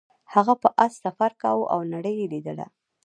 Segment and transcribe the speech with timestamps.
[0.33, 2.65] هغه په اس سفر کاوه او نړۍ یې لیدله.